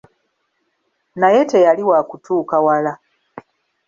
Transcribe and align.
Naye 1.19 1.41
teyali 1.51 1.83
wa 1.89 1.99
kutuuka 2.09 2.55
wala. 2.65 2.93